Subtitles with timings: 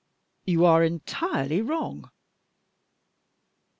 [0.45, 2.09] "You are entirely wrong."